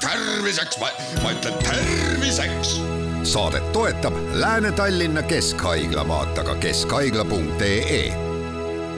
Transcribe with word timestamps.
terviseks, 0.00 0.78
ma 1.22 1.30
ütlen 1.30 1.54
terviseks. 1.54 2.80
saadet 3.22 3.72
toetab 3.72 4.14
Lääne-Tallinna 4.32 5.22
Keskhaigla, 5.22 6.08
vaata 6.08 6.44
ka 6.44 6.54
keskhaigla.ee 6.54 8.30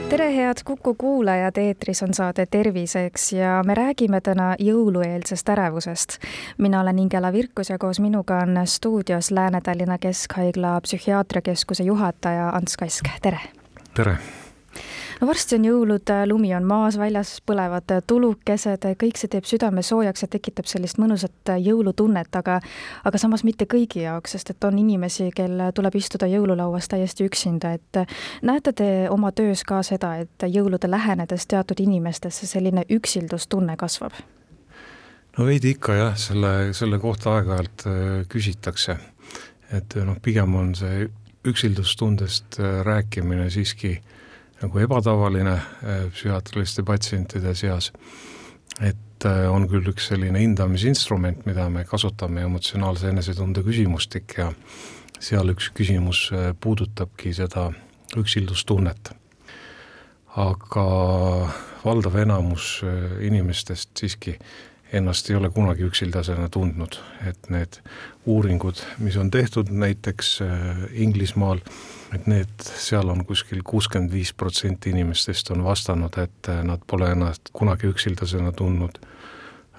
tere, 0.09 0.35
head 0.35 0.57
Kuku 0.65 0.95
kuulajad, 0.97 1.57
eetris 1.57 2.03
on 2.03 2.13
saade 2.13 2.45
Terviseks 2.45 3.33
ja 3.33 3.63
me 3.65 3.73
räägime 3.73 4.21
täna 4.21 4.55
jõulueelsest 4.59 5.49
ärevusest. 5.49 6.09
mina 6.57 6.81
olen 6.81 6.99
Ingela 6.99 7.33
Virkus 7.33 7.69
ja 7.69 7.77
koos 7.77 7.99
minuga 7.99 8.37
on 8.37 8.61
stuudios 8.65 9.31
Lääne-Tallinna 9.31 9.97
Keskhaigla 9.97 10.81
psühhiaatriakeskuse 10.81 11.83
juhataja 11.83 12.49
Ants 12.49 12.77
Kask, 12.77 13.05
tere! 13.21 13.39
tere! 13.93 14.17
No 15.23 15.27
varsti 15.29 15.55
on 15.55 15.65
jõulud, 15.69 16.11
lumi 16.27 16.49
on 16.55 16.65
maas, 16.67 16.97
väljas 16.99 17.37
põlevad 17.47 17.87
tulukesed, 18.07 18.83
kõik 18.99 19.19
see 19.19 19.31
teeb 19.31 19.47
südame 19.47 19.79
soojaks 19.85 20.25
ja 20.25 20.27
tekitab 20.35 20.67
sellist 20.67 20.99
mõnusat 20.99 21.53
jõulutunnet, 21.63 22.27
aga 22.35 22.57
aga 23.07 23.21
samas 23.21 23.45
mitte 23.47 23.63
kõigi 23.71 24.03
jaoks, 24.03 24.35
sest 24.35 24.51
et 24.51 24.67
on 24.67 24.81
inimesi, 24.81 25.29
kel 25.35 25.69
tuleb 25.75 25.95
istuda 25.95 26.27
jõululauas 26.27 26.91
täiesti 26.91 27.27
üksinda, 27.29 27.71
et 27.79 28.01
näete 28.43 28.73
te 28.75 28.89
oma 29.09 29.31
töös 29.31 29.63
ka 29.63 29.79
seda, 29.87 30.17
et 30.25 30.43
jõulude 30.43 30.89
lähenedes 30.91 31.47
teatud 31.47 31.79
inimestesse 31.79 32.49
selline 32.49 32.83
üksildustunne 32.91 33.77
kasvab? 33.79 34.17
no 35.37 35.45
veidi 35.47 35.71
ikka 35.77 35.95
jah, 35.95 36.17
selle, 36.19 36.73
selle 36.75 36.99
kohta 36.99 37.37
aeg-ajalt 37.37 37.85
äh, 37.87 38.01
küsitakse, 38.29 38.97
et 39.71 39.95
noh, 40.03 40.19
pigem 40.21 40.59
on 40.59 40.75
see 40.75 41.07
üksildustundest 41.47 42.59
äh, 42.59 42.81
rääkimine 42.83 43.47
siiski 43.55 43.95
äh, 43.95 44.19
nagu 44.63 44.79
ebatavaline 44.79 45.53
äh, 45.53 46.05
psühhiaatriliste 46.13 46.83
patsientide 46.87 47.55
seas. 47.55 47.91
et 48.81 49.25
äh, 49.25 49.45
on 49.51 49.67
küll 49.69 49.85
üks 49.91 50.07
selline 50.09 50.39
hindamisinstrument, 50.41 51.45
mida 51.45 51.67
me 51.69 51.83
kasutame, 51.85 52.45
emotsionaalse 52.47 53.11
enesetunde 53.11 53.61
küsimustik 53.63 54.37
ja 54.39 54.51
seal 55.19 55.51
üks 55.53 55.69
küsimus 55.75 56.29
äh, 56.33 56.53
puudutabki 56.59 57.33
seda 57.35 57.71
üksildustunnet. 58.17 59.13
aga 60.35 60.85
valdav 61.83 62.15
enamus 62.23 62.79
inimestest 63.21 63.91
siiski 63.99 64.37
ennast 64.93 65.29
ei 65.29 65.35
ole 65.35 65.49
kunagi 65.49 65.87
üksildasena 65.87 66.49
tundnud, 66.53 66.99
et 67.27 67.49
need 67.49 67.79
uuringud, 68.29 68.79
mis 69.03 69.17
on 69.17 69.31
tehtud 69.33 69.71
näiteks 69.73 70.37
Inglismaal 70.93 71.59
äh, 71.59 71.75
et 72.13 72.27
need, 72.29 72.51
seal 72.61 73.09
on 73.09 73.23
kuskil 73.25 73.63
kuuskümmend 73.65 74.13
viis 74.13 74.33
protsenti 74.37 74.93
inimestest 74.93 75.49
on 75.53 75.63
vastanud, 75.65 76.17
et 76.21 76.49
äh, 76.51 76.61
nad 76.65 76.83
pole 76.87 77.09
ennast 77.13 77.49
kunagi 77.55 77.89
üksildasena 77.89 78.53
tundnud. 78.57 78.99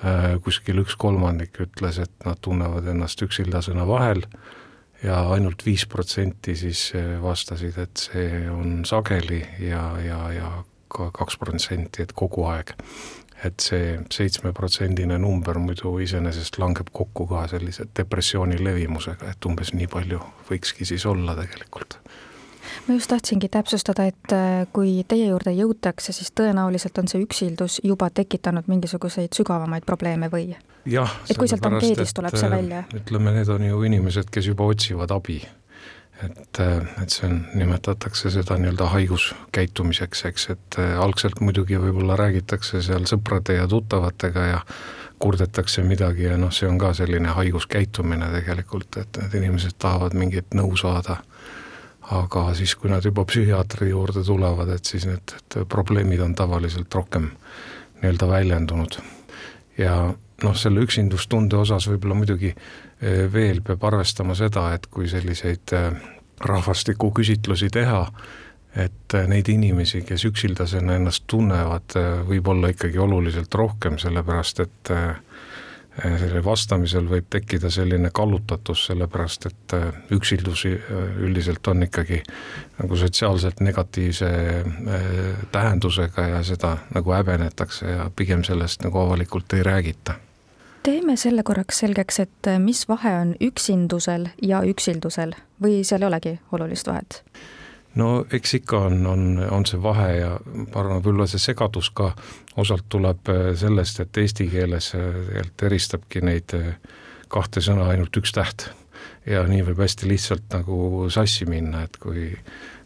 Äh, 0.05 0.35
kuskil 0.45 0.83
üks 0.83 0.99
kolmandik 1.01 1.61
ütles, 1.63 2.01
et 2.03 2.27
nad 2.27 2.41
tunnevad 2.43 2.89
ennast 2.91 3.23
üksildasena 3.25 3.87
vahel 3.89 4.25
ja 5.05 5.21
ainult 5.35 5.65
viis 5.67 5.87
protsenti 5.91 6.57
siis 6.59 6.89
vastasid, 7.23 7.79
et 7.79 8.07
see 8.09 8.45
on 8.51 8.83
sageli 8.89 9.43
ja, 9.63 9.87
ja, 10.03 10.21
ja 10.33 10.53
kaks 10.95 11.39
protsenti, 11.41 12.03
et 12.03 12.13
kogu 12.17 12.47
aeg. 12.51 12.75
et 13.45 13.61
see 13.61 13.99
seitsmeprotsendine 14.15 15.19
number 15.21 15.59
muidu 15.61 15.99
iseenesest 16.01 16.57
langeb 16.63 16.89
kokku 16.93 17.27
ka 17.29 17.43
sellise 17.51 17.85
depressiooni 17.99 18.57
levimusega, 18.65 19.35
et 19.35 19.49
umbes 19.51 19.75
nii 19.75 19.89
palju 19.91 20.21
võikski 20.49 20.87
siis 20.89 21.05
olla 21.07 21.35
tegelikult 21.37 21.99
ma 22.89 22.95
just 22.95 23.11
tahtsingi 23.11 23.49
täpsustada, 23.49 24.07
et 24.11 24.33
äh, 24.33 24.67
kui 24.73 25.05
teie 25.09 25.29
juurde 25.29 25.53
jõutakse, 25.55 26.13
siis 26.13 26.33
tõenäoliselt 26.37 26.99
on 27.01 27.09
see 27.11 27.23
üksildus 27.25 27.81
juba 27.85 28.11
tekitanud 28.11 28.69
mingisuguseid 28.71 29.37
sügavamaid 29.37 29.87
probleeme 29.87 30.31
või? 30.33 30.55
et 30.85 31.39
kui 31.39 31.49
sealt 31.49 31.65
ankeedist 31.69 32.17
tuleb 32.17 32.37
see 32.37 32.49
äh, 32.49 32.57
välja? 32.57 32.85
ütleme, 32.95 33.35
need 33.39 33.53
on 33.53 33.67
ju 33.69 33.83
inimesed, 33.91 34.31
kes 34.33 34.51
juba 34.53 34.69
otsivad 34.69 35.15
abi. 35.15 35.41
Et, 36.23 36.61
äh, 36.61 37.03
et 37.03 37.11
see 37.11 37.27
on, 37.29 37.41
nimetatakse 37.55 38.31
seda 38.31 38.59
nii-öelda 38.61 38.91
haiguskäitumiseks, 38.93 40.25
eks, 40.31 40.51
et 40.55 40.79
algselt 41.01 41.41
muidugi 41.41 41.81
võib-olla 41.81 42.17
räägitakse 42.21 42.83
seal 42.85 43.09
sõprade 43.11 43.59
ja 43.59 43.67
tuttavatega 43.69 44.47
ja 44.53 44.61
kurdetakse 45.19 45.83
midagi 45.87 46.29
ja 46.29 46.39
noh, 46.39 46.53
see 46.53 46.69
on 46.69 46.79
ka 46.79 46.93
selline 46.95 47.35
haiguskäitumine 47.37 48.31
tegelikult, 48.35 48.99
et 49.01 49.21
need 49.23 49.39
inimesed 49.43 49.79
tahavad 49.79 50.17
mingit 50.19 50.55
nõu 50.55 50.77
saada 50.77 51.23
aga 52.13 52.49
siis, 52.57 52.75
kui 52.77 52.91
nad 52.93 53.05
juba 53.05 53.25
psühhiaatri 53.29 53.89
juurde 53.91 54.25
tulevad, 54.27 54.75
et 54.75 54.85
siis 54.85 55.07
need 55.09 55.35
et 55.39 55.59
probleemid 55.69 56.21
on 56.21 56.35
tavaliselt 56.37 56.93
rohkem 56.95 57.31
nii-öelda 58.03 58.29
väljendunud. 58.29 58.99
ja 59.79 60.15
noh, 60.45 60.57
selle 60.59 60.85
üksindustunde 60.85 61.59
osas 61.61 61.89
võib-olla 61.91 62.19
muidugi 62.19 62.53
e, 62.53 63.27
veel 63.33 63.63
peab 63.65 63.85
arvestama 63.91 64.37
seda, 64.39 64.69
et 64.77 64.89
kui 64.93 65.09
selliseid 65.11 65.75
e, 65.75 65.85
rahvastikuküsitlusi 66.45 67.71
teha, 67.75 68.03
et 68.85 69.17
e, 69.17 69.25
neid 69.31 69.49
inimesi, 69.53 70.05
kes 70.07 70.27
üksildasena 70.31 70.99
ennast 70.99 71.27
tunnevad, 71.31 71.97
võib 72.29 72.53
olla 72.55 72.73
ikkagi 72.75 73.01
oluliselt 73.01 73.55
rohkem, 73.61 73.99
sellepärast 74.03 74.65
et 74.67 74.95
sellele 75.95 76.43
vastamisel 76.45 77.07
võib 77.07 77.29
tekkida 77.31 77.71
selline 77.71 78.11
kallutatus, 78.15 78.87
sellepärast 78.89 79.47
et 79.47 79.75
üksildusi 80.15 80.73
äh, 80.75 81.21
üldiselt 81.23 81.67
on 81.71 81.87
ikkagi 81.87 82.19
nagu 82.81 82.99
sotsiaalselt 82.99 83.63
negatiivse 83.63 84.31
tähendusega 85.55 86.29
ja 86.35 86.43
seda 86.43 86.77
nagu 86.95 87.15
häbenetakse 87.15 87.91
ja 87.91 88.11
pigem 88.17 88.43
sellest 88.45 88.83
nagu 88.83 88.99
avalikult 88.99 89.53
ei 89.55 89.63
räägita. 89.63 90.19
Teeme 90.85 91.17
selle 91.17 91.43
korraks 91.43 91.79
selgeks, 91.85 92.21
et 92.21 92.53
mis 92.61 92.85
vahe 92.89 93.13
on 93.17 93.35
üksindusel 93.41 94.29
ja 94.43 94.61
üksildusel 94.69 95.35
või 95.63 95.83
seal 95.85 96.05
ei 96.05 96.11
olegi 96.11 96.39
olulist 96.53 96.89
vahet? 96.91 97.23
no 97.95 98.09
eks 98.33 98.55
ikka 98.59 98.81
on, 98.89 99.07
on, 99.07 99.25
on 99.51 99.67
see 99.67 99.81
vahe 99.83 100.11
ja 100.19 100.31
ma 100.45 100.67
arvan, 100.83 101.01
võib-olla 101.01 101.29
see 101.31 101.43
segadus 101.43 101.91
ka 101.95 102.13
osalt 102.61 102.89
tuleb 102.93 103.31
äh, 103.33 103.51
sellest, 103.59 104.01
et 104.05 104.23
eesti 104.25 104.49
keeles 104.51 104.93
äh, 104.99 105.11
tegelikult 105.29 105.67
eristabki 105.71 106.25
neid 106.25 106.57
äh, 106.59 106.73
kahte 107.33 107.63
sõna 107.65 107.89
ainult 107.91 108.17
üks 108.21 108.35
täht. 108.35 108.69
ja 109.27 109.43
nii 109.49 109.65
võib 109.71 109.81
hästi 109.85 110.09
lihtsalt 110.09 110.53
nagu 110.53 111.09
sassi 111.11 111.47
minna, 111.49 111.85
et 111.87 111.97
kui, 112.03 112.33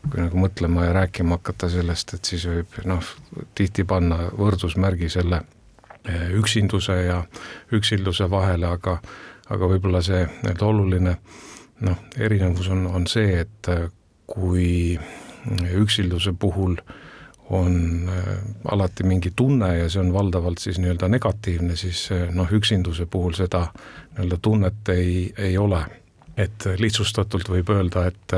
kui 0.06 0.20
nagu 0.22 0.38
mõtlema 0.38 0.86
ja 0.86 0.96
rääkima 1.00 1.40
hakata 1.40 1.70
sellest, 1.72 2.14
et 2.14 2.24
siis 2.24 2.46
võib 2.46 2.80
noh, 2.86 3.14
tihti 3.58 3.84
panna 3.84 4.28
võrdusmärgi 4.38 5.10
selle 5.10 5.42
üksinduse 6.38 6.94
ja 7.02 7.22
üksilduse 7.72 8.30
vahele, 8.30 8.66
aga 8.66 8.98
aga 9.48 9.68
võib-olla 9.70 10.00
see 10.04 10.24
nii-öelda 10.26 10.66
oluline 10.66 11.14
noh, 11.86 12.00
erinevus 12.20 12.68
on, 12.72 12.86
on 12.86 13.06
see, 13.08 13.38
et 13.40 13.70
kui 14.28 14.98
üksilduse 15.72 16.34
puhul 16.38 16.76
on 17.56 18.08
äh, 18.12 18.34
alati 18.68 19.06
mingi 19.08 19.32
tunne 19.36 19.70
ja 19.78 19.86
see 19.88 20.02
on 20.02 20.12
valdavalt 20.12 20.60
siis 20.60 20.80
nii-öelda 20.82 21.08
negatiivne, 21.08 21.76
siis 21.80 22.08
noh, 22.36 22.50
üksinduse 22.52 23.06
puhul 23.06 23.32
seda 23.38 23.70
nii-öelda 23.72 24.38
tunnet 24.42 24.92
ei, 24.92 25.32
ei 25.38 25.56
ole. 25.58 25.84
et 26.38 26.68
lihtsustatult 26.78 27.48
võib 27.50 27.70
öelda, 27.74 28.04
et 28.06 28.34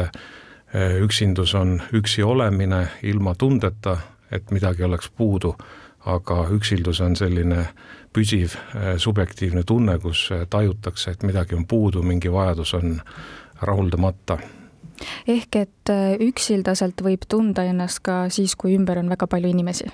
üksindus 1.05 1.53
on 1.55 1.75
üksi 1.93 2.23
olemine 2.25 2.87
ilma 3.03 3.35
tundeta, 3.35 3.99
et 4.33 4.51
midagi 4.51 4.87
oleks 4.87 5.11
puudu, 5.11 5.51
aga 6.07 6.47
üksildus 6.57 7.01
on 7.05 7.17
selline 7.17 7.67
püsiv 8.13 8.55
subjektiivne 8.97 9.63
tunne, 9.69 9.99
kus 9.99 10.31
tajutakse, 10.51 11.11
et 11.11 11.23
midagi 11.23 11.55
on 11.55 11.67
puudu, 11.69 12.03
mingi 12.03 12.33
vajadus 12.33 12.75
on 12.79 12.97
rahuldamata 13.61 14.39
ehk 15.29 15.57
et 15.57 15.93
äh, 15.93 16.15
üksildaselt 16.21 17.03
võib 17.05 17.27
tunda 17.29 17.65
ennast 17.69 18.03
ka 18.07 18.23
siis, 18.33 18.57
kui 18.57 18.77
ümber 18.77 19.01
on 19.01 19.11
väga 19.13 19.29
palju 19.31 19.51
inimesi? 19.53 19.91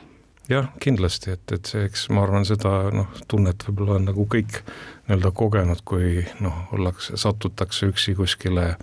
jah, 0.51 0.69
kindlasti, 0.83 1.33
et, 1.35 1.53
et 1.53 1.67
see, 1.67 1.87
eks 1.89 2.07
ma 2.15 2.23
arvan, 2.23 2.47
seda 2.47 2.93
noh, 2.95 3.11
tunnet 3.29 3.67
võib-olla 3.67 3.99
on 3.99 4.05
nagu 4.13 4.29
kõik 4.31 4.61
nii-öelda 5.09 5.33
kogenud, 5.35 5.83
kui 5.87 6.23
noh, 6.43 6.61
ollakse, 6.77 7.19
satutakse 7.19 7.91
üksi 7.91 8.15
kuskile 8.19 8.77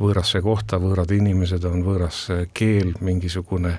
võõrasse 0.00 0.42
kohta, 0.42 0.80
võõrad 0.82 1.14
inimesed 1.14 1.62
on, 1.70 1.84
võõras 1.86 2.24
keel, 2.54 2.96
mingisugune 2.98 3.76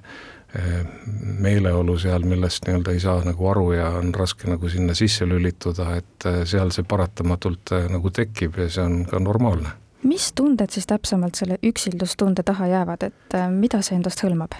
meeleolu 1.41 1.97
seal, 1.99 2.23
millest 2.23 2.67
nii-öelda 2.67 2.93
ei 2.95 2.99
saa 3.03 3.23
nagu 3.25 3.47
aru 3.51 3.71
ja 3.75 3.89
on 3.99 4.13
raske 4.15 4.47
nagu 4.47 4.69
sinna 4.69 4.93
sisse 4.95 5.27
lülituda, 5.27 5.89
et 5.99 6.29
eh, 6.29 6.43
seal 6.47 6.71
see 6.71 6.87
paratamatult 6.87 7.75
eh, 7.75 7.89
nagu 7.91 8.11
tekib 8.11 8.61
ja 8.63 8.69
see 8.69 8.85
on 8.85 9.01
ka 9.09 9.19
normaalne 9.19 9.73
mis 10.05 10.33
tunded 10.33 10.69
siis 10.69 10.87
täpsemalt 10.87 11.35
selle 11.35 11.57
üksildustunde 11.65 12.43
taha 12.45 12.67
jäävad, 12.67 13.03
et 13.09 13.37
äh, 13.37 13.49
mida 13.51 13.81
see 13.85 13.97
endast 13.97 14.23
hõlmab? 14.23 14.55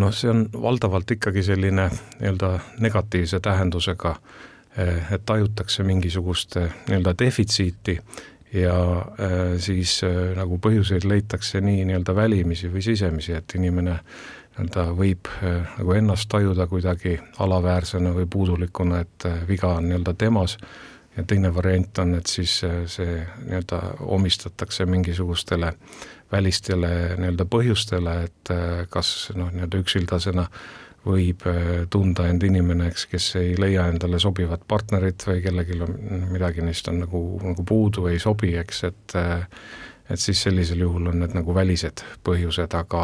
noh, 0.00 0.12
see 0.14 0.30
on 0.30 0.44
valdavalt 0.54 1.10
ikkagi 1.16 1.42
selline 1.44 1.88
nii-öelda 1.92 2.52
negatiivse 2.80 3.40
tähendusega, 3.42 4.14
äh, 4.78 5.12
et 5.14 5.24
tajutakse 5.26 5.86
mingisugust 5.86 6.56
äh, 6.60 6.74
nii-öelda 6.88 7.14
defitsiiti 7.18 7.98
ja 8.52 8.74
siis 9.62 10.00
nagu 10.34 10.56
põhjuseid 10.58 11.04
leitakse 11.06 11.60
nii 11.62 11.84
nii-öelda 11.86 12.14
välimisi 12.18 12.66
või 12.72 12.82
sisemisi, 12.82 13.36
et 13.38 13.54
inimene 13.54 14.00
nii-öelda 14.50 14.86
võib 14.96 15.28
nagu 15.78 15.92
ennast 15.96 16.28
tajuda 16.28 16.66
kuidagi 16.66 17.18
alaväärsena 17.38 18.12
või 18.16 18.26
puudulikuna, 18.30 19.00
et 19.00 19.26
viga 19.48 19.74
on 19.78 19.88
nii-öelda 19.88 20.14
temas. 20.14 20.58
Ja 21.16 21.24
teine 21.26 21.50
variant 21.54 21.98
on, 21.98 22.14
et 22.14 22.26
siis 22.30 22.60
see 22.60 23.16
nii-öelda 23.46 23.80
omistatakse 24.14 24.86
mingisugustele 24.86 25.72
välistele 26.32 26.90
nii-öelda 27.18 27.46
põhjustele, 27.50 28.14
et 28.28 28.52
kas 28.90 29.30
noh, 29.34 29.50
nii-öelda 29.54 29.82
üksildasena 29.82 30.46
võib 31.06 31.44
tunda 31.90 32.26
end 32.28 32.44
inimene, 32.44 32.90
eks, 32.92 33.06
kes 33.10 33.28
ei 33.40 33.54
leia 33.58 33.86
endale 33.88 34.20
sobivat 34.20 34.66
partnerit 34.68 35.24
või 35.26 35.40
kellelgi 35.44 35.78
on 35.80 35.96
midagi 36.30 36.64
neist 36.64 36.88
on 36.92 37.00
nagu, 37.06 37.22
nagu 37.42 37.64
puudu, 37.64 38.06
ei 38.10 38.20
sobi, 38.20 38.54
eks, 38.60 38.84
et 38.90 39.16
et 40.10 40.18
siis 40.18 40.42
sellisel 40.42 40.80
juhul 40.82 41.06
on 41.06 41.20
need 41.22 41.34
nagu 41.36 41.54
välised 41.54 42.02
põhjused, 42.26 42.74
aga 42.74 43.02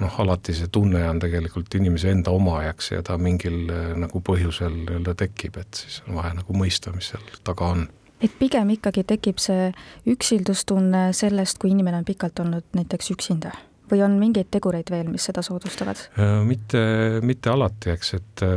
noh, 0.00 0.18
alati 0.22 0.54
see 0.56 0.68
tunne 0.72 1.02
on 1.08 1.20
tegelikult 1.22 1.74
inimese 1.78 2.10
enda 2.12 2.32
oma, 2.34 2.58
eks, 2.70 2.90
ja 2.92 3.04
ta 3.06 3.18
mingil 3.20 3.70
äh, 3.72 3.92
nagu 3.98 4.20
põhjusel 4.24 4.82
nii-öelda 4.82 5.16
tekib, 5.22 5.60
et 5.62 5.82
siis 5.84 6.02
on 6.06 6.18
vaja 6.20 6.34
nagu 6.36 6.56
mõista, 6.56 6.92
mis 6.96 7.12
seal 7.12 7.24
taga 7.46 7.72
on 7.76 7.86
et 8.24 8.32
pigem 8.38 8.70
ikkagi 8.72 9.04
tekib 9.04 9.40
see 9.42 9.70
üksildustunne 10.08 11.10
sellest, 11.16 11.58
kui 11.60 11.72
inimene 11.74 12.00
on 12.00 12.06
pikalt 12.08 12.40
olnud 12.44 12.64
näiteks 12.76 13.12
üksinda 13.12 13.52
või 13.90 14.00
on 14.02 14.16
mingeid 14.18 14.48
tegureid 14.50 14.88
veel, 14.90 15.08
mis 15.12 15.26
seda 15.28 15.44
soodustavad? 15.46 16.00
Äh, 16.18 16.38
mitte, 16.46 16.80
mitte 17.22 17.52
alati, 17.52 17.92
eks, 17.94 18.14
et 18.18 18.46
äh, 18.46 18.56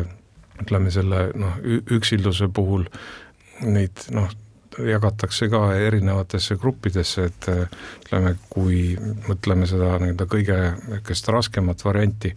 ütleme 0.64 0.92
selle 0.94 1.30
noh, 1.38 1.60
üksilduse 1.96 2.50
puhul 2.54 2.88
neid 3.62 4.08
noh, 4.16 4.32
jagatakse 4.77 5.50
ka 5.50 5.62
erinevatesse 5.75 6.56
gruppidesse, 6.62 7.25
et 7.30 7.48
ütleme, 8.06 8.36
kui 8.51 8.94
mõtleme 9.27 9.68
seda 9.69 9.95
nii-öelda 10.01 10.27
kõige 10.30 10.57
niisugust 10.88 11.31
raskemat 11.33 11.83
varianti, 11.86 12.33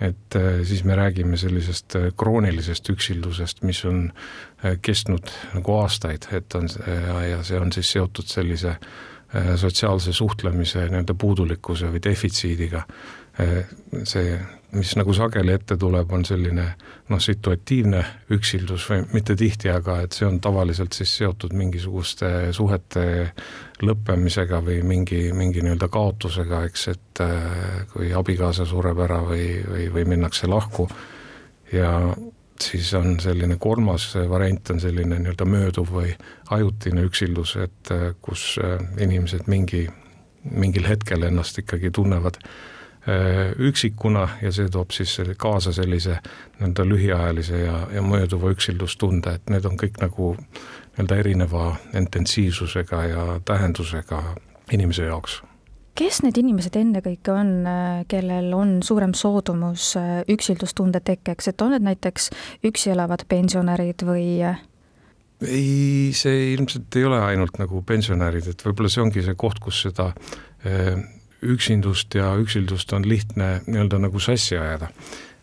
et 0.00 0.38
siis 0.66 0.84
me 0.88 0.96
räägime 0.98 1.38
sellisest 1.40 1.98
kroonilisest 2.18 2.90
üksildusest, 2.94 3.62
mis 3.68 3.84
on 3.88 4.06
kestnud 4.82 5.28
nagu 5.54 5.76
aastaid, 5.80 6.28
et 6.32 6.54
on 6.58 6.68
ja, 6.68 7.20
ja 7.34 7.42
see 7.44 7.60
on 7.60 7.72
siis 7.74 7.92
seotud 7.96 8.30
sellise 8.30 8.78
sotsiaalse 9.60 10.12
suhtlemise 10.14 10.86
nii-öelda 10.88 11.14
puudulikkuse 11.18 11.90
või 11.92 12.02
defitsiidiga. 12.04 12.84
see 14.04 14.38
mis 14.74 14.94
nagu 14.98 15.14
sageli 15.14 15.54
ette 15.54 15.76
tuleb, 15.80 16.12
on 16.12 16.24
selline 16.26 16.64
noh, 17.10 17.20
situatiivne 17.22 18.02
üksildus 18.34 18.86
või 18.90 19.04
mitte 19.14 19.36
tihti, 19.38 19.70
aga 19.70 20.00
et 20.04 20.16
see 20.16 20.26
on 20.28 20.40
tavaliselt 20.42 20.96
siis 20.96 21.12
seotud 21.20 21.54
mingisuguste 21.56 22.30
suhete 22.56 23.06
lõppemisega 23.84 24.60
või 24.64 24.80
mingi, 24.86 25.26
mingi 25.36 25.64
nii-öelda 25.64 25.88
kaotusega, 25.92 26.64
eks, 26.68 26.86
et 26.94 27.24
äh, 27.24 27.82
kui 27.92 28.12
abikaasa 28.14 28.66
sureb 28.68 29.02
ära 29.06 29.20
või, 29.26 29.48
või, 29.68 29.88
või 29.94 30.06
minnakse 30.14 30.50
lahku. 30.50 30.88
Ja 31.72 31.94
siis 32.60 32.92
on 32.94 33.18
selline 33.20 33.56
kolmas 33.58 34.12
variant 34.28 34.70
on 34.70 34.80
selline 34.80 35.18
nii-öelda 35.18 35.46
mööduv 35.48 35.90
või 35.94 36.14
ajutine 36.54 37.06
üksildus, 37.08 37.56
et 37.62 37.94
äh, 37.94 38.12
kus 38.22 38.54
äh, 38.62 38.78
inimesed 39.02 39.50
mingi, 39.50 39.86
mingil 40.50 40.88
hetkel 40.88 41.26
ennast 41.30 41.58
ikkagi 41.62 41.90
tunnevad 41.94 42.40
üksikuna 43.58 44.28
ja 44.42 44.52
see 44.52 44.68
toob 44.72 44.94
siis 44.96 45.18
kaasa 45.36 45.72
sellise 45.76 46.18
nii-öelda 46.58 46.86
lühiajalise 46.88 47.58
ja, 47.60 47.78
ja 47.92 48.02
mööduva 48.02 48.52
üksildustunde, 48.54 49.34
et 49.36 49.50
need 49.52 49.66
on 49.68 49.76
kõik 49.80 50.00
nagu 50.00 50.34
nii-öelda 50.38 51.18
erineva 51.20 51.74
intensiivsusega 51.92 53.02
ja 53.10 53.26
tähendusega 53.44 54.22
inimese 54.72 55.10
jaoks 55.10 55.42
kes 55.98 56.22
need 56.24 56.38
inimesed 56.40 56.74
ennekõike 56.78 57.32
on, 57.32 57.50
kellel 58.10 58.52
on 58.56 58.78
suurem 58.82 59.14
soodumus 59.14 59.92
üksildustunde 60.30 61.00
tekkeks, 61.04 61.52
et 61.52 61.62
on 61.62 61.74
need 61.74 61.86
näiteks 61.86 62.30
üksi 62.66 62.90
elavad 62.94 63.22
pensionärid 63.30 64.02
või? 64.06 64.26
ei, 65.44 66.10
see 66.16 66.54
ilmselt 66.54 66.96
ei 66.98 67.04
ole 67.06 67.20
ainult 67.22 67.60
nagu 67.60 67.82
pensionärid, 67.86 68.48
et 68.50 68.66
võib-olla 68.66 68.90
see 68.90 69.04
ongi 69.04 69.22
see 69.26 69.36
koht, 69.38 69.60
kus 69.62 69.84
seda 69.86 70.10
üksindust 71.54 72.14
ja 72.14 72.32
üksildust 72.40 72.92
on 72.96 73.06
lihtne 73.08 73.60
nii-öelda 73.66 74.00
nagu 74.06 74.20
sassi 74.20 74.58
ajada. 74.58 74.88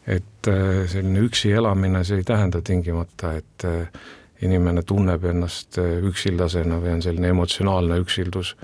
et 0.08 0.48
äh, 0.48 0.88
selline 0.90 1.22
üksi 1.22 1.52
elamine, 1.54 2.04
see 2.04 2.18
ei 2.18 2.24
tähenda 2.26 2.62
tingimata, 2.66 3.36
et 3.38 3.66
äh, 3.70 4.00
inimene 4.42 4.82
tunneb 4.82 5.24
ennast 5.30 5.78
äh, 5.78 6.00
üksildasena 6.10 6.80
või 6.82 6.96
on 6.96 7.04
selline 7.06 7.30
emotsionaalne 7.30 8.00
üksildus 8.02 8.56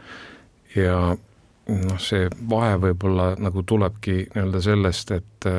ja 0.76 0.98
noh, 1.14 2.00
see 2.02 2.26
vahe 2.50 2.80
võib-olla 2.82 3.36
nagu 3.38 3.64
tulebki 3.64 4.18
nii-öelda 4.34 4.62
sellest, 4.66 5.12
et 5.12 5.50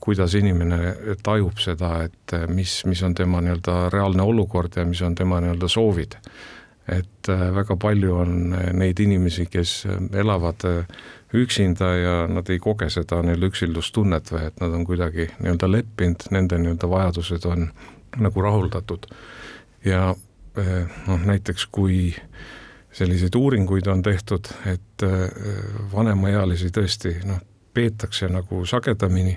kuidas 0.00 0.34
inimene 0.40 0.94
tajub 1.22 1.60
seda, 1.60 2.06
et 2.08 2.34
mis, 2.48 2.78
mis 2.88 3.02
on 3.04 3.14
tema 3.14 3.42
nii-öelda 3.44 3.90
reaalne 3.92 4.24
olukord 4.24 4.80
ja 4.80 4.86
mis 4.88 5.02
on 5.04 5.14
tema 5.14 5.42
nii-öelda 5.44 5.68
soovid 5.68 6.16
et 6.90 7.28
äh, 7.28 7.54
väga 7.54 7.76
palju 7.76 8.14
on 8.22 8.54
äh, 8.54 8.70
neid 8.76 9.00
inimesi, 9.00 9.46
kes 9.50 9.84
äh, 9.86 9.98
elavad 10.20 10.64
üksinda 11.34 11.90
ja 11.96 12.14
nad 12.28 12.48
ei 12.50 12.58
koge 12.58 12.88
seda 12.90 13.20
nii-öelda 13.22 13.50
üksildustunnet 13.52 14.32
või 14.34 14.46
et 14.48 14.62
nad 14.62 14.74
on 14.74 14.86
kuidagi 14.88 15.28
nii-öelda 15.38 15.70
leppinud, 15.70 16.26
nende 16.34 16.58
nii-öelda 16.58 16.90
vajadused 16.90 17.46
on 17.46 17.68
nagu 18.18 18.42
rahuldatud. 18.42 19.06
ja 19.84 20.14
noh, 21.06 21.20
näiteks 21.24 21.68
kui 21.70 22.10
selliseid 22.92 23.34
uuringuid 23.38 23.86
on 23.86 24.02
tehtud, 24.02 24.50
et 24.66 25.04
vanemaealisi 25.92 26.72
tõesti 26.74 27.14
noh, 27.24 27.38
peetakse 27.72 28.28
nagu 28.28 28.64
sagedamini 28.66 29.36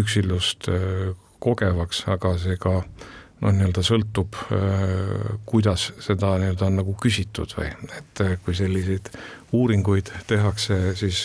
üksildust 0.00 0.70
kogevaks, 1.38 2.06
aga 2.08 2.32
see 2.40 2.56
ka 2.56 2.78
äh, 2.80 3.19
noh, 3.40 3.54
nii-öelda 3.56 3.84
sõltub, 3.84 4.36
äh, 4.52 5.38
kuidas 5.48 5.90
seda 6.02 6.34
nii-öelda 6.40 6.68
on 6.68 6.82
nagu 6.82 6.96
küsitud 7.00 7.54
või 7.56 7.70
et 7.96 8.24
äh, 8.24 8.36
kui 8.44 8.56
selliseid 8.56 9.08
uuringuid 9.56 10.12
tehakse, 10.30 10.76
siis 10.98 11.24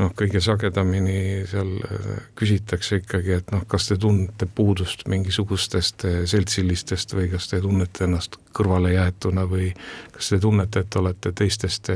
noh, 0.00 0.10
kõige 0.18 0.42
sagedamini 0.42 1.44
seal 1.48 1.70
äh, 1.86 2.08
küsitakse 2.38 2.98
ikkagi, 3.02 3.36
et 3.38 3.54
noh, 3.54 3.62
kas 3.70 3.86
te 3.88 3.98
tunnete 4.00 4.48
puudust 4.50 5.06
mingisugustest 5.12 6.06
seltsilistest 6.32 7.14
või 7.14 7.28
kas 7.32 7.48
te 7.52 7.62
tunnete 7.62 8.08
ennast 8.08 8.40
kõrvalejäetuna 8.58 9.46
või 9.48 9.70
kas 10.12 10.32
te 10.34 10.42
tunnete, 10.42 10.82
et 10.82 10.98
olete 10.98 11.32
teistest 11.36 11.92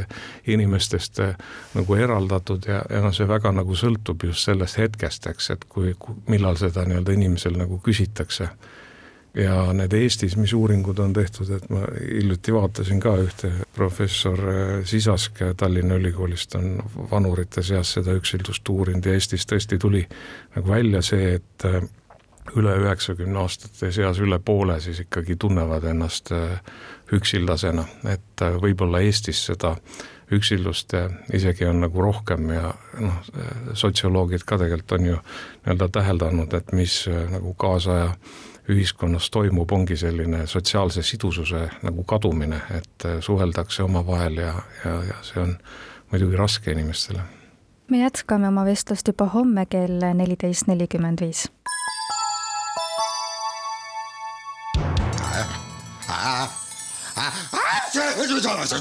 inimestest 0.46 1.20
nagu 1.74 1.98
eraldatud 1.98 2.70
ja, 2.70 2.84
ja 2.90 3.02
noh, 3.02 3.14
see 3.16 3.26
väga 3.28 3.50
nagu 3.56 3.74
sõltub 3.76 4.30
just 4.30 4.46
sellest 4.46 4.78
hetkest, 4.78 5.26
eks, 5.34 5.52
et 5.58 5.68
kui, 5.68 5.92
millal 6.30 6.58
seda 6.60 6.86
nii-öelda 6.86 7.18
inimesel 7.18 7.58
nagu 7.58 7.82
küsitakse 7.82 8.52
ja 9.36 9.72
need 9.76 9.92
Eestis, 9.92 10.36
mis 10.36 10.52
uuringud 10.52 10.98
on 10.98 11.12
tehtud, 11.12 11.50
et 11.56 11.68
ma 11.70 11.84
hiljuti 12.00 12.54
vaatasin 12.54 13.00
ka 13.02 13.16
ühte, 13.20 13.50
professor 13.76 14.40
äh, 14.40 14.64
Sisask 14.84 15.42
Tallinna 15.56 15.98
Ülikoolist 16.00 16.54
on 16.56 16.80
vanurite 17.10 17.62
seas 17.62 17.92
seda 17.98 18.16
üksildust 18.16 18.68
uurinud 18.68 19.06
ja 19.06 19.16
Eestis 19.16 19.46
tõesti 19.48 19.78
tuli 19.78 20.02
nagu 20.56 20.72
välja 20.72 21.04
see, 21.04 21.36
et 21.36 21.68
äh, 21.68 21.80
üle 22.56 22.76
üheksakümne 22.80 23.42
aastate 23.42 23.90
seas 23.92 24.20
üle 24.22 24.38
poole 24.38 24.80
siis 24.80 25.02
ikkagi 25.04 25.36
tunnevad 25.36 25.84
ennast 25.84 26.32
äh, 26.32 26.60
üksildasena, 27.12 27.84
et 28.08 28.44
võib-olla 28.62 29.04
Eestis 29.04 29.44
seda 29.50 29.76
üksildust 30.32 30.90
isegi 31.36 31.68
on 31.68 31.84
nagu 31.84 32.02
rohkem 32.02 32.48
ja 32.50 32.72
noh, 32.98 33.18
sotsioloogid 33.78 34.42
ka 34.42 34.56
tegelikult 34.58 34.96
on 34.96 35.04
ju 35.06 35.18
nii-öelda 35.20 35.86
täheldanud, 35.94 36.56
et 36.58 36.72
mis 36.74 37.04
nagu 37.30 37.52
kaasaja 37.54 38.08
ühiskonnas 38.68 39.30
toimub, 39.30 39.72
ongi 39.72 39.96
selline 39.96 40.46
sotsiaalse 40.46 41.02
sidususe 41.02 41.68
nagu 41.82 42.04
kadumine, 42.04 42.60
et 42.74 43.04
äh, 43.04 43.20
suheldakse 43.20 43.82
omavahel 43.82 44.36
ja, 44.42 44.54
ja, 44.84 44.96
ja 45.08 45.18
see 45.22 45.42
on 45.42 45.56
muidugi 46.10 46.36
raske 46.36 46.72
inimestele. 46.72 47.20
me 47.90 47.98
jätkame 47.98 48.48
oma 48.48 48.64
vestlust 48.64 49.08
juba 49.08 49.26
homme 49.26 49.66
kell 49.66 50.02
neliteist 50.14 50.66
nelikümmend 50.66 51.20
viis. 51.20 51.46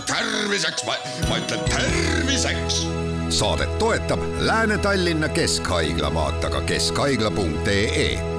terviseks, 0.07 0.85
ma 1.29 1.37
ütlen 1.37 1.59
terviseks. 1.69 2.87
saadet 3.29 3.77
toetab 3.77 4.19
Lääne-Tallinna 4.39 5.29
Keskhaigla, 5.29 6.13
vaata 6.13 6.49
ka 6.49 6.61
keskhaigla.ee 6.61 8.34